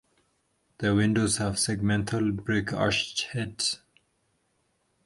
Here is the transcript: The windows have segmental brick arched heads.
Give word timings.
The 0.79 0.95
windows 0.95 1.37
have 1.37 1.57
segmental 1.57 2.35
brick 2.35 2.73
arched 2.73 3.21
heads. 3.33 3.81